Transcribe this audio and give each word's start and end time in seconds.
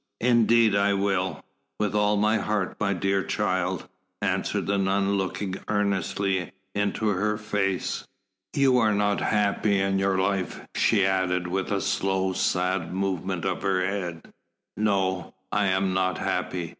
"Indeed 0.21 0.75
I 0.75 0.95
will 0.95 1.45
with 1.79 1.93
all 1.93 2.17
my 2.17 2.37
heart, 2.37 2.75
my 2.79 2.91
dear 2.91 3.21
child," 3.23 3.87
answered 4.19 4.65
the 4.65 4.79
nun 4.79 5.13
looking 5.19 5.57
earnestly 5.67 6.53
into 6.73 7.09
her 7.09 7.37
face. 7.37 8.07
"You 8.55 8.79
are 8.79 8.95
not 8.95 9.21
happy 9.21 9.79
in 9.79 9.99
your 9.99 10.17
life," 10.17 10.59
she 10.73 11.05
added, 11.05 11.45
with 11.45 11.71
a 11.71 11.81
slow, 11.81 12.33
sad 12.33 12.91
movement 12.91 13.45
of 13.45 13.61
her 13.61 13.85
head. 13.85 14.33
"No 14.75 15.35
I 15.51 15.67
am 15.67 15.93
not 15.93 16.17
happy. 16.17 16.69